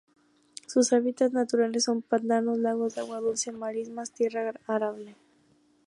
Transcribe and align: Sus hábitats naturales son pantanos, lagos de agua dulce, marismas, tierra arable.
Sus 0.65 0.93
hábitats 0.93 1.31
naturales 1.31 1.83
son 1.83 2.01
pantanos, 2.01 2.57
lagos 2.57 2.95
de 2.95 3.01
agua 3.01 3.19
dulce, 3.19 3.51
marismas, 3.51 4.11
tierra 4.11 4.51
arable. 4.65 5.15